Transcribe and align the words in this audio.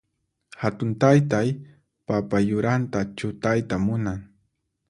Hatun 0.61 0.89
taytay 1.03 1.47
papa 2.07 2.37
yuranta 2.49 2.99
chutayta 3.17 3.75
munan. 3.85 4.19